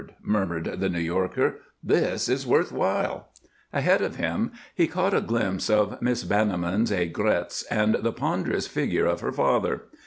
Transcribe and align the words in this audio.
murmured 0.23 0.63
the 0.79 0.89
New 0.89 0.97
Yorker. 0.99 1.59
"This 1.83 2.27
is 2.27 2.47
worth 2.47 2.71
while." 2.71 3.27
Ahead 3.71 4.01
of 4.01 4.15
him, 4.15 4.51
he 4.73 4.87
caught 4.87 5.13
a 5.13 5.21
glimpse 5.21 5.69
of 5.69 6.01
Miss 6.01 6.23
Banniman's 6.23 6.91
aigrettes 6.91 7.61
and 7.69 7.93
the 7.93 8.11
ponderous 8.11 8.65
figure 8.65 9.05
of 9.05 9.21
her 9.21 9.31
father. 9.31 9.83